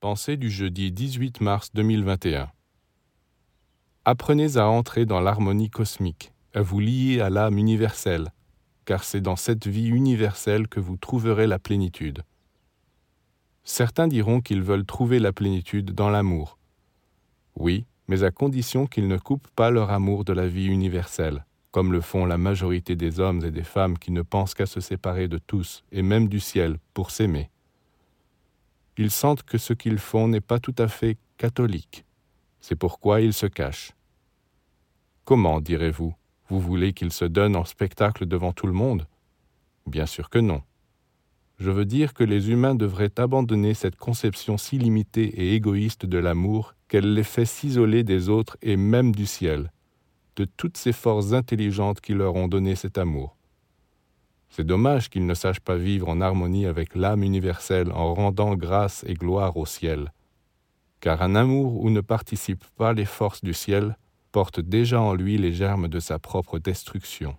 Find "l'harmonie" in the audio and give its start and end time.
5.20-5.68